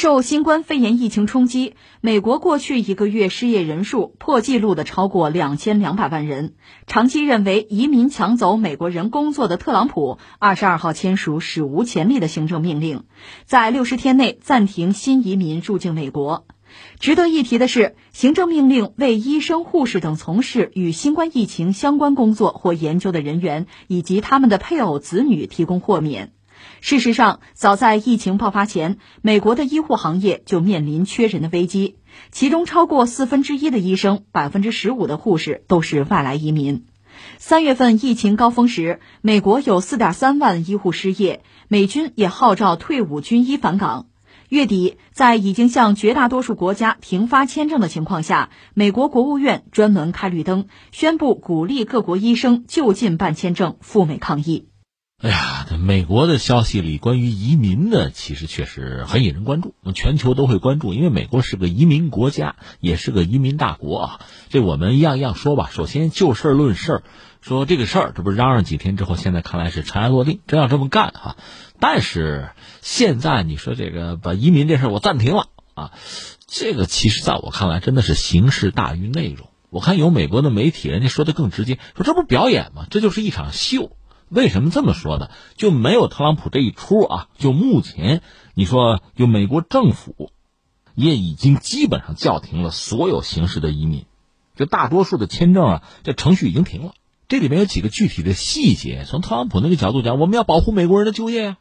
[0.00, 6.54] 受新冠肺炎疫情冲击，美国过去一个月失业人数破纪录的超过两千两百万人。
[6.86, 13.06] 长期认为移民抢走美国人工作的特朗普，二十二号签署史无前例的行政命令，
[13.44, 16.46] 在六十天内暂停新移民入境美国。
[17.00, 26.34] 值得一提的是，行政命令为医生、护士等从事与新冠疫情相关工作或研究的人员以及他们的配偶、子女提供豁免。
[26.80, 31.96] 事实上，早在疫情爆发前，美国的医护行业就面临缺人的危机，
[32.30, 36.86] 其中超过四分之一的医生、百分之十五的护士都是外来移民。
[37.38, 44.06] 三月份疫情高峰时，美国有四点三万医护失业，美军也号召退伍军医返岗。
[44.48, 54.68] 月底，在已经向绝大多数国家停发签证的情况下，美国国务院专门开绿灯，宣布鼓励各国医生就近办签证赴美抗疫。
[55.20, 64.20] 哎呀，这美国的消息里关于移民呢，其实确实很引人关注，全球都会关注，因为美国是个移民国家，也是个移民大国啊。
[64.48, 65.70] 这我们一样一样说吧。
[65.72, 67.02] 首先就事论事，
[67.40, 71.36] 说这个事儿，这不嚷嚷几天之后，现在看来是尘埃落定，真要这么干哈。
[71.80, 75.90] 但是现在你说这个把移民这事我暂停了啊，
[76.46, 79.48] 这个其实在我看来真的是形式大于内容。
[79.70, 82.86] 我看有美国的媒体，人家说的更直接，说这不是表演吗？
[82.88, 83.96] 这就是一场秀。
[84.30, 85.30] 为什么这么说呢？
[85.56, 87.28] 就没有特朗普这一出啊？
[87.38, 88.22] 就目前，
[88.54, 90.30] 你说，就美国政府
[90.94, 94.04] 也已经基本上叫停了所有形式的移民，
[94.54, 96.92] 就大多数的签证啊，这程序已经停了。
[97.28, 99.04] 这里面有几个具体的细节。
[99.06, 101.56] 从特朗普那个角度讲，我们要保护美国人的就业啊，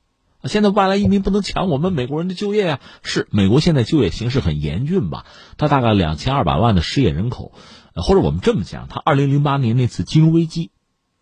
[0.45, 2.79] 现在外来移民不能抢我们美国人的就业啊。
[3.03, 5.25] 是美国现在就业形势很严峻吧？
[5.57, 7.51] 他大概两千二百万的失业人口，
[7.95, 10.71] 或者我们这么讲，他二零零八年那次金融危机。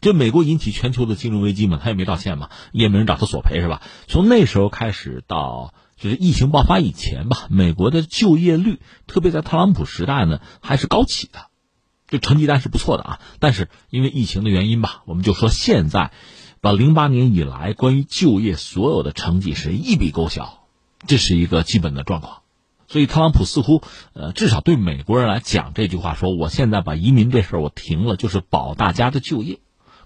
[0.06, 3.81] 就美国引起全球的金融危机嘛，他也没道歉嘛，也没人找他索赔是吧？
[4.06, 11.47] 从那时候开始到就是疫情爆发以前吧，美国的就业率，特别在特朗普时代呢，还是高起的，
[12.08, 13.20] 这成绩单是不错的啊。
[13.39, 16.12] 但是因为疫情的原因吧，我们就说现在，
[16.62, 20.68] 把零八年以来关于就业所有的成绩是一笔勾销，
[21.08, 22.44] 这是一个基本的状况。
[22.88, 23.81] 所以特朗普似乎，
[24.13, 29.58] 呃，至少对美国人来讲这句话说，我现在把移民这事儿我停了，就是保大家的就业。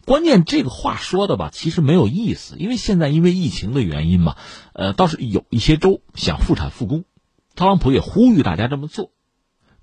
[0.09, 4.37] 关键这个话说的吧，其实没有意思，因为现在因为疫情的原因嘛，
[4.73, 7.05] 呃，倒是有一些州想复产复工，
[7.53, 9.11] 特朗普也呼吁大家这么做，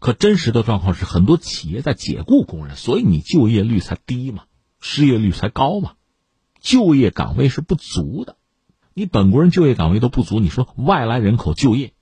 [0.00, 4.46] 可真实的状况是很多企业在解雇工人，所以你就业率才低嘛，
[4.80, 5.92] 失业率才高嘛，
[6.60, 8.36] 就业岗位是不足的，
[8.94, 11.92] 你本国人就业岗位都不足，你说外来人口就业，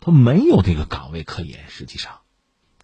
[0.00, 2.19] 他没有这个岗位可言，实际上，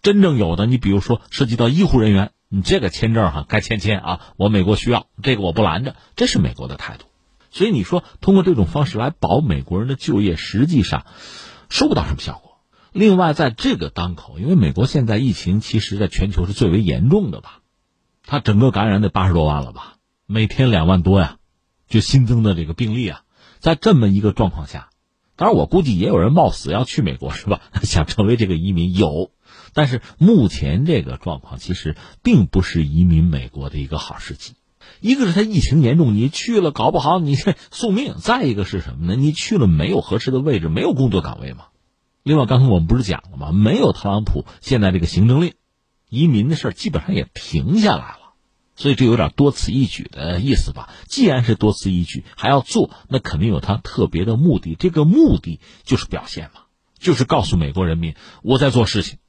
[0.01, 2.31] 真正有的，你比如说涉及到医护人员。
[2.49, 7.03] 你这个签证哈该签签啊，我美国需要这个我不拦着，这是美国的态度。
[7.51, 11.05] 所以你说通过这种方式来保美国人的就业，实际上
[11.67, 12.61] 收不到什么效果。
[12.93, 17.59] 另外，在这个当口，因为美国现在疫情其实在全球是最为严重的吧，
[18.25, 21.39] 它整个感染得八十多万了吧，每天两万多呀，
[21.89, 23.23] 就新增的这个病例啊，
[23.59, 24.87] 在这么一个状况下，
[25.35, 27.59] 当然我估计也有人冒死要去美国是吧？
[27.83, 29.31] 想成为这个移民有。
[29.73, 34.53] 但是目前这个状况其实并不是移民美国的一个好时机，
[35.01, 39.15] 一个是它疫情严重，你去了搞不好你送命；再一个是什么呢？
[39.15, 41.65] 你去了没有合适的位置，没有工作岗位嘛。
[42.23, 43.51] 另外，刚才我们不是讲了吗？
[43.51, 45.53] 没有特朗普现在这个行政令，
[46.09, 48.33] 移民的事基本上也停下来了，
[48.75, 50.89] 所以这有点多此一举的意思吧。
[51.07, 54.75] 既然是多此一举，还要做，那肯定有他特别的目的。
[54.75, 56.61] 这个目的就是表现嘛，
[56.99, 59.19] 就是告诉美国人民我在做事情。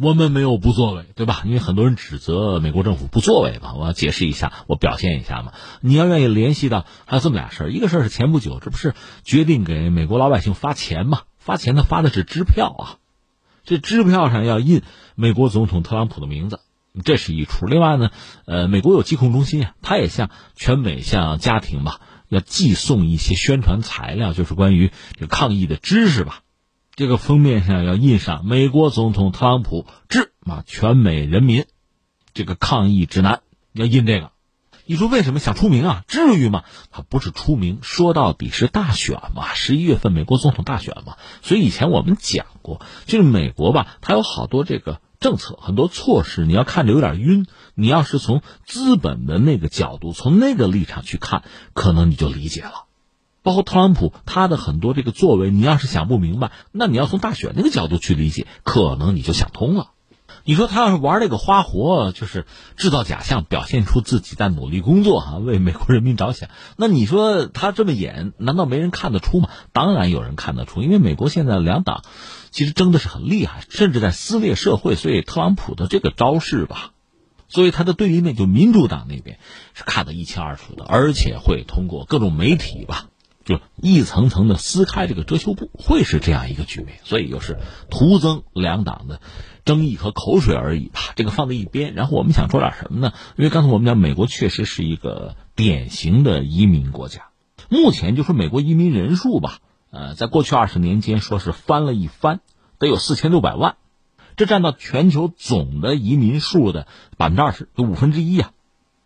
[0.00, 1.42] 我们没有不作为，对吧？
[1.44, 5.52] 因为很多人指责美国政府不作为嘛，我要解释一下，我表现一下嘛。
[5.82, 8.94] 你要愿意联系到，还有这么俩事儿，一个事儿是前不久，这不是
[9.24, 11.22] 决定给美国老百姓发钱嘛？
[11.38, 12.84] 发钱他发的是支票啊，
[13.64, 14.80] 这支票上要印
[15.16, 16.60] 美国总统特朗普的名字，
[17.04, 17.66] 这是一出。
[17.66, 18.10] 另外呢，
[18.46, 26.40] 呃，美国有疾控中心啊，他也向全美向家庭吧，要寄送一些宣传材料，就是关于这抗疫的知识吧。
[27.00, 31.64] 这个封面上要印上美国总统特朗普致啊全美人民，
[32.34, 33.40] 这个抗疫指南
[33.72, 34.32] 要印这个。
[34.84, 36.04] 你说为什么想出名啊？
[36.08, 36.62] 至于吗？
[36.90, 41.16] 他不是出名，说到底是大选嘛，十一月份美国总统大选嘛。
[41.40, 47.46] 所以以前我们讲过，就是美国吧，它有好多这个政策，很多措施，你要看着有点晕。
[47.74, 52.89] 你要是从资本的那个角度，从那个立场去看，可能你就理解了。
[53.42, 59.90] 包括特朗普他的很多这个作为，你要是想不明白，那你要从大选那个角度去理解，可能你就想通了。
[60.44, 62.46] 你说他要是玩这个花活，就是
[62.76, 66.48] 制造假象，表现出自己在努力工作哈，为美国人民着想。
[66.76, 69.50] 那你说他这么演，难道没人看得出吗？
[69.72, 72.02] 当然有人看得出，因为美国现在两党
[72.50, 74.94] 其实争的是很厉害，甚至在撕裂社会。
[74.94, 76.92] 所以特朗普的这个招式吧，
[77.48, 79.38] 所以他的对立面就民主党那边
[79.74, 83.08] 是看得一清二楚的，而且会通过各种媒体吧。
[83.44, 87.58] 就一层层的撕开这个遮羞布，会是这样一个局面，所以就是
[87.88, 89.20] 徒增两党的
[89.64, 91.00] 争议和口水而已吧。
[91.16, 93.12] 这个放在一边，然后我们想说点什么呢？
[93.36, 97.28] 因为刚才我们讲，美国确实是一个典型的移民国家。
[97.68, 99.58] 目前就说美国移民人数吧，
[99.90, 102.40] 呃，在过去二十年间说是翻了一番，
[102.78, 103.76] 得有四千六百万，
[104.36, 108.52] 这占到全球总的移民数的百分之二十，有五分之一呀。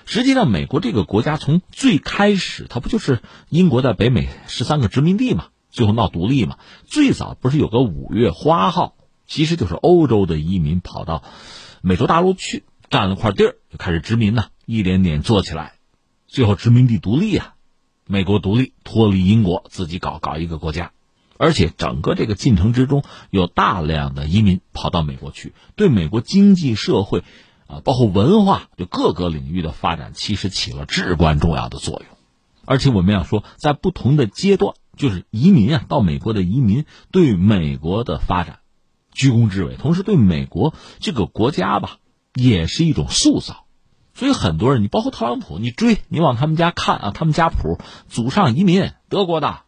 [0.06, 5.46] 实际上，美国这个国家从最开始，它不就是英国在北美十三个殖民地嘛？
[5.70, 6.58] 最后闹独立嘛？
[6.86, 8.96] 最早不是有个五月花号，
[9.26, 11.24] 其实就是欧洲的移民跑到
[11.80, 15.74] 美洲大陆去，占了块地儿，就开始殖民呢，一点点做起来，
[16.28, 17.54] 最后殖民地独立啊，
[18.06, 20.92] 美国独立脱离英国，自己搞搞一个国家，
[21.38, 27.24] 而且整个这个进程之中，有大量的移民跑到美国去，对美国经济社会。
[27.66, 32.16] 啊，包括文化，就各个领域的发展，其实起了至关重要的作用。
[32.66, 38.60] 而且我们要说，在不同的阶段，就是移民啊，到美国的移民对美国的发展
[39.12, 41.98] 居功至伟，同时对美国这个国家吧，
[42.34, 43.64] 也是一种塑造。
[44.14, 47.78] 所以很多人，你包括特朗普，你追，你往他们家看啊，他们家谱
[48.08, 49.62] 祖上移民德国的。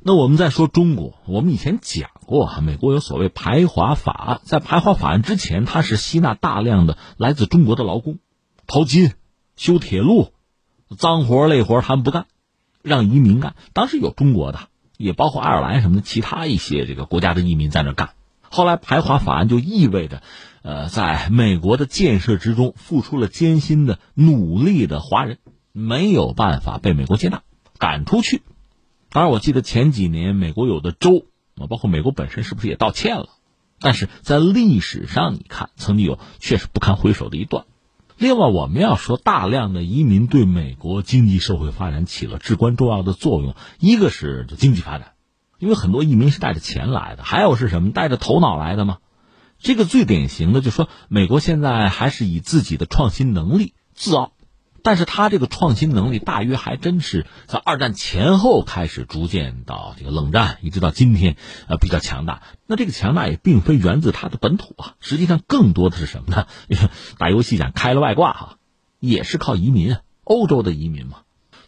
[0.00, 8.18] 那我们再说中国，我们以前讲过哈，美国有所谓排华法案，在排华法案之前，它是吸纳大量的来自中国的劳工，
[8.66, 9.12] 淘金、
[9.54, 10.32] 修铁路、
[10.98, 12.26] 脏活累活他们不干，
[12.82, 13.54] 让移民干。
[13.72, 14.58] 当时有中国的，
[14.96, 18.10] 也包括爱尔兰什么的其他一些这个国家的移民在那干。
[18.50, 20.22] 后来排华法案就意味着，
[20.62, 25.38] 呃，在美国的建设之中付出了艰辛的努力的华人
[25.72, 27.42] 没有办法被美国接纳，
[27.78, 28.42] 赶出去。
[29.10, 31.26] 当然，我记得前几年美国有的州
[31.56, 33.28] 啊，包括美国本身是不是也道歉了？
[33.80, 37.64] 但是在历史上，你看曾经有确实不堪回首的一段。
[38.16, 43.56] 另外，我们要说，大量的移民对美国经济社会发展起了至关重要的作用。
[43.80, 45.14] 一个是经济发展，
[45.58, 48.98] 因为很多移民是带着钱来的；还有是什么，带着头脑来的吗？
[49.58, 54.32] 这个最典型的，就说美国现在还是以自己的创新能力自傲。
[54.84, 61.36] 但是他这个创新能力大约还真是在二战前后开始逐渐到这个冷战，一直到今天，
[61.68, 62.42] 呃，比较强大。
[62.66, 66.46] 那这个强大也并非源自他的本土啊，实际上更多的是什么呢？
[67.16, 68.58] 打游戏讲开了外挂哈，
[68.98, 71.18] 也是靠移民，欧洲的移民嘛。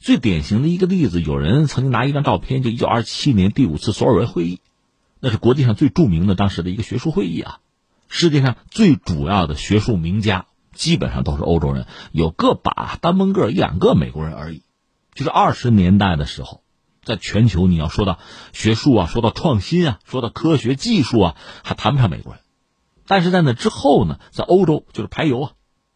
[0.01, 4.61] 最典型的一个例子，有人曾经拿一张照片，就一九二七年第五次索尔维会议，
[5.21, 7.61] 那是国际上最著名的当时的一个学术会议啊，
[8.09, 10.47] 世界上最主要的学术名家。
[10.75, 14.63] 基本上都是欧洲人，有个把单门个一两个美国人而已。
[15.15, 16.63] 就是二十年代的时候，
[17.05, 18.19] 在全球你要说到
[18.53, 22.43] 学术啊，说到创新啊，说到科学技术啊，还谈不上美国人。
[23.07, 25.53] 但是在那之后呢，在欧洲就是排犹啊，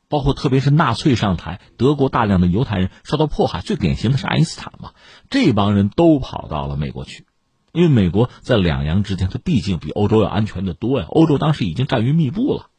[0.09, 4.93] 包括特别是纳粹上台，德国大量的犹太人受到迫害，最典型的是爱因斯坦嘛，
[5.31, 7.27] 这帮人都跑到了美国去，
[7.73, 11.07] 因为美国在两洋之间，它毕竟比欧洲要安全的多呀。
[11.09, 12.71] 欧洲当时已经战云密布了。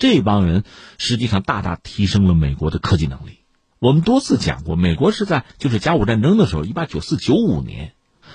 [0.00, 0.64] 这帮人
[0.98, 3.38] 实际上大大提升了美国的科技能力。
[3.78, 7.92] 我们多次讲过，美国是在就是甲午战争的时候，一八九四九五年，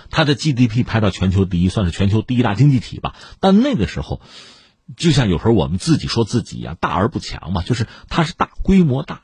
[0.09, 3.15] 它的 GDP 排到全球第一，算是全球第一大经济体吧。
[3.39, 4.21] 但那个时候，
[4.95, 9.23] 就像有时候我们自己说自己一样，大而不强嘛，就是它是大规模大，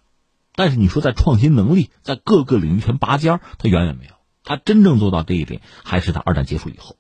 [0.56, 4.14] 但是你说在创新能力，在各个领域全拔尖它远远没有。
[4.44, 6.98] 它真正做到这一点，还是在二战结束以后。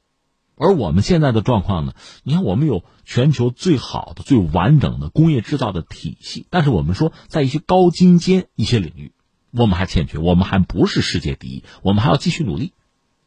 [0.62, 1.94] 而我们现在的状况呢？
[2.22, 9.12] 你看，我们有全球最好的、最完整的工业制造的体系，但是我们说，在一些高精尖一些领域，
[9.50, 12.74] 我们还欠缺，我们还不是世界第一，我们还要继续努力。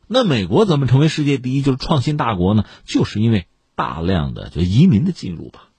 [0.07, 2.67] 那美国怎么成为世界第一，就是创新大国呢？
[2.85, 5.71] 就是因为大量的就移民的进入吧。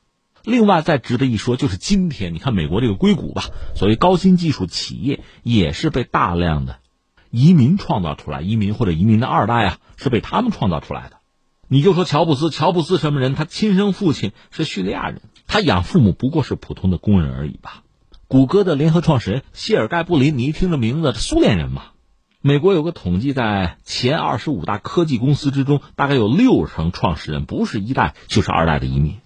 [0.44, 3.46] 另外，再值得一说，就是今天你看美国这个硅谷吧，
[3.76, 6.80] 所谓高新技术企业也是被大量的
[7.32, 11.22] 移民创造出来，移民或者移民的二代啊，是被他们创造出来的。
[11.68, 13.34] 你就说乔布斯，乔布斯什么人？
[13.34, 17.84] 他亲生父亲是叙利亚人，他养父母不过是普通的工人而已吧。
[18.28, 21.84] 谷歌的联合创始人谢尔盖布林，你一听这名字，苏联人嘛。
[22.42, 29.18] 美国有个统计，在前二十五大科技公司之中，大概有六成创始人不是一代就是二代的移民。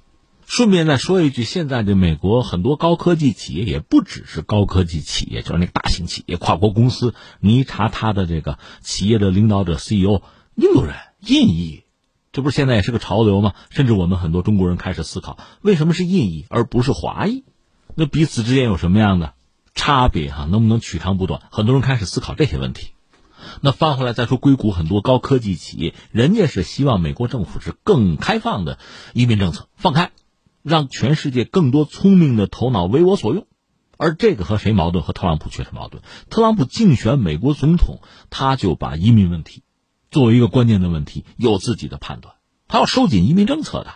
[0.45, 7.13] 顺便再说一句，现在的美国很多高科技企业也不只是高科技企业，就是那个大型企业、跨国公司。
[7.39, 10.21] 你一查他的这个企业的领导者 CEO，
[10.55, 11.83] 印度人，印裔。
[12.31, 13.53] 这不是现在也是个潮流吗？
[13.69, 17.43] 甚至我们很多中国人开始思考，为什么是印裔而不是华裔？
[17.95, 19.33] 那彼此之间有什么样的
[19.73, 20.31] 差别？
[20.31, 21.41] 哈，能不能取长补短？
[21.51, 22.91] 很多人开始思考这些问题。
[23.61, 28.77] 那翻回来再说硅谷很多高科技企业，人家是希望美国政府是更开放的
[29.13, 30.11] 移民政策，放开，
[30.61, 33.47] 让全世界更多聪明的头脑为我所用。
[33.97, 35.03] 而这个和谁矛盾？
[35.03, 36.03] 和特朗普确实矛盾。
[36.29, 39.63] 特朗普竞选美国总统，他就把移民问题。
[40.11, 42.35] 作为一个关键的问题，有自己的判断，
[42.67, 43.93] 他要收紧移民政策的，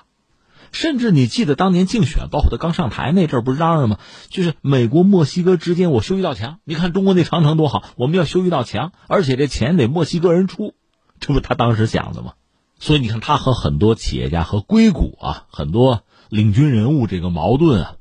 [0.71, 3.97] 甚至你记得当年竞选，包括他刚上台那阵儿，不是嚷嚷吗？
[4.29, 10.75] 就是美国墨西哥之间我修一道墙，你看中国那长城多好，我们要修一道墙，而且这钱得墨西哥人出，
[11.19, 12.33] 这不他当时想的吗？
[12.79, 17.95] 所以你看他和很多企业家和硅谷啊，很多领军人物这个矛盾啊，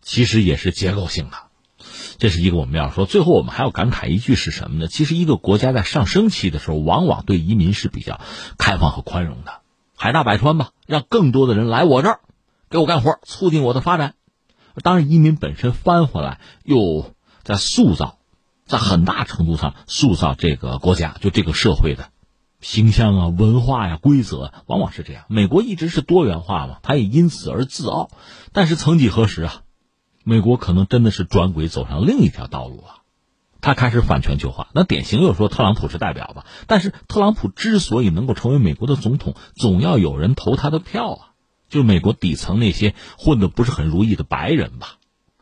[0.00, 1.36] 其实也是结构性的。
[2.18, 4.86] 这是一个我们要说，最后我们还要感慨一句是什么呢？
[4.86, 8.20] 其实一个国家在上升期的时候，往往对移民是比较
[8.58, 9.60] 开放和宽容的，
[9.96, 12.20] 海纳百川吧，让更多的人来我这儿，
[12.70, 14.14] 给我干活，促进我的发展。
[14.82, 18.18] 当然，移民本身翻回来又在塑造，
[18.64, 22.10] 在很大程度上塑造这个国家就这个社会的
[22.60, 25.24] 形象啊、文化呀、规则，往往是这样。
[25.28, 28.10] 美国一直是多元化嘛，它也因此而自傲。
[28.52, 29.62] 但是曾几何时啊？
[30.24, 33.02] 美国可能真的是转轨走上另一条道路了，
[33.60, 34.68] 他开始反全球化。
[34.72, 36.46] 那典型又说特朗普是代表吧？
[36.66, 41.20] 但是特朗普之所以能够成为美国的总统，总要有人投他的票啊，
[41.68, 44.96] 就是美国底层那些混的不是很如意的白人吧？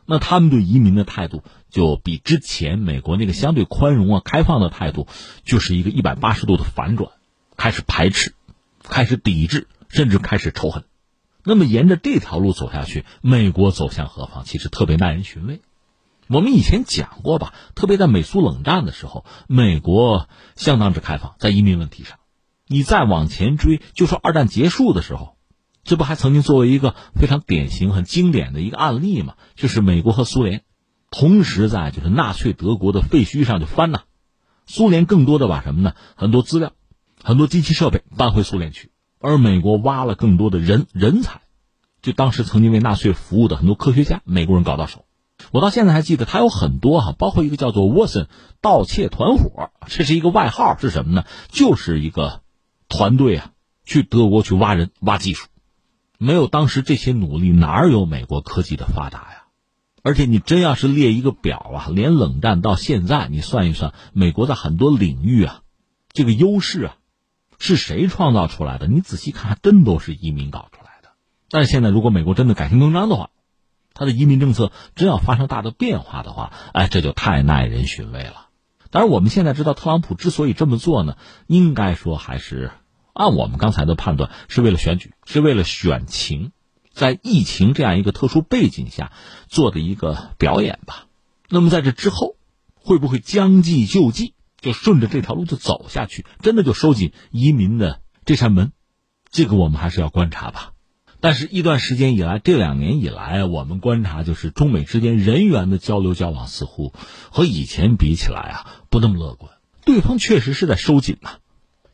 [0.05, 5.07] 那他们对移民的态度就比之前美国那个相对宽容啊、开放的态度，
[5.45, 7.11] 就是一个一百八十度的反转，
[7.55, 8.33] 开始排斥，
[8.83, 10.83] 开始抵制，甚至开始仇恨。
[11.43, 14.43] 那么沿着这条路走下去，美国走向何方？
[14.45, 15.61] 其实特别耐人寻味。
[16.27, 22.17] 我们以前讲过吧，特别在美苏冷战的时候，美国相当之开放，在移民问题上。
[22.65, 25.35] 你再往前追，就说二战结束的时候，
[25.83, 29.35] 这不还曾经作为一个非常典型、很经典的一个案例吗？
[29.55, 30.63] 就是美国和苏联
[31.11, 34.03] 同时在就是纳粹德国的废墟上就翻呐。
[34.65, 35.93] 苏联更多的把什么呢？
[36.15, 36.71] 很多资料、
[37.21, 38.92] 很多机器设备搬回苏联去。
[39.23, 41.39] 而美国挖了更多的人人才，
[42.01, 45.05] 就当时曾经为纳粹服务的很多科学家，美国人搞到手。
[45.51, 48.27] 我到现在还记得，他有很多哈，包括一个叫做沃森
[48.59, 51.23] 盗窃团伙，这是一个外号，是什么呢？
[51.47, 52.41] 就是一个
[52.89, 53.51] 团队啊，
[53.85, 55.47] 去德国去挖人、挖技术。
[56.17, 59.43] 没有当时这些努力，哪有美国科技的发达呀？
[60.01, 65.61] 而且你真要是列一个表啊，连冷战到现在，你算一算，美国在很多领域啊，
[66.11, 66.97] 这个优势啊。
[67.63, 68.87] 是谁创造出来的？
[68.87, 71.11] 你仔细看，还真都是移民搞出来的。
[71.49, 73.29] 但是现在，如果美国真的改弦更张的话，
[73.93, 78.49] 他的移民政策真要发生大的变化的话，哎，这就太耐人寻味了。
[78.91, 81.15] 当然，我们现在知道，特朗普之所以这么做呢，
[81.47, 82.71] 应该说还是
[83.13, 86.51] 按我们刚才的判断，是为了选举，是为了选情，
[86.91, 89.13] 在疫情这样一个特殊背景下
[89.47, 91.05] 做的一个表演吧。
[91.47, 92.35] 那么在这之后，
[92.75, 94.33] 会不会将计就计？
[94.63, 98.71] 就顺着这条路就走下去，真的就收紧移民的这扇门，
[99.29, 100.71] 这个我们还是要观察吧。
[101.19, 106.93] 但是，一段时间以来，这两年以来，我们观察就是中美之间人员的交流交往似乎
[107.29, 109.51] 和以前比起来啊，不那么乐观。
[109.85, 111.37] 对方确实是在收紧呐，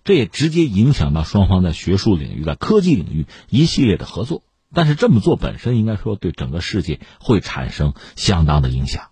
[0.03, 4.43] 这也直接影响到双方在学术领域、在科技领域一系列的合作。
[4.73, 9.09] 但是这么做本身，应该说对整个世界会产生相当的影响。